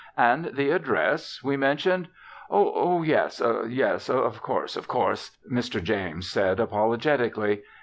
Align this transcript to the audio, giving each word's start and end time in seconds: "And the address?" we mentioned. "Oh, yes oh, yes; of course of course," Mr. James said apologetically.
"And 0.17 0.55
the 0.55 0.71
address?" 0.71 1.43
we 1.43 1.57
mentioned. 1.57 2.07
"Oh, 2.49 3.03
yes 3.03 3.39
oh, 3.39 3.65
yes; 3.65 4.09
of 4.09 4.41
course 4.41 4.75
of 4.75 4.87
course," 4.87 5.29
Mr. 5.47 5.79
James 5.79 6.27
said 6.27 6.59
apologetically. 6.59 7.61